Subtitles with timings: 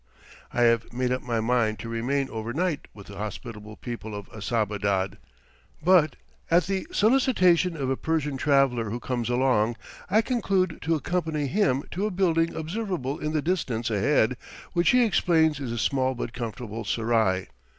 [0.51, 4.15] I have about made up my mind to remain over night with the hospitable people
[4.15, 5.19] of Assababad;
[5.79, 6.15] but
[6.49, 9.75] at the solicitation of a Persian traveller who comes along,
[10.09, 14.37] I conclude to accompany him to a building observable in the distance ahead
[14.73, 17.49] which he explains is a small but comfortable serai.